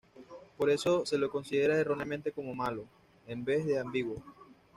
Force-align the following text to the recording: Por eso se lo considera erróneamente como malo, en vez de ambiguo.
Por 0.57 0.71
eso 0.71 1.05
se 1.05 1.19
lo 1.19 1.29
considera 1.29 1.77
erróneamente 1.79 2.31
como 2.31 2.55
malo, 2.55 2.87
en 3.27 3.45
vez 3.45 3.67
de 3.67 3.77
ambiguo. 3.77 4.23